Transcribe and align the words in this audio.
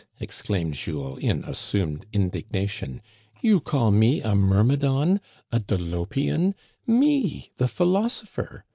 exclaimed 0.19 0.73
Jules, 0.73 1.19
in 1.19 1.43
assumed 1.43 2.07
indig 2.11 2.51
nation;" 2.51 3.03
you 3.43 3.59
call 3.59 3.91
me 3.91 4.19
a 4.23 4.33
Myrmidon, 4.33 5.21
a 5.51 5.59
Dolopian— 5.59 6.55
me, 6.87 7.51
the 7.57 7.67
philosopher 7.67 8.65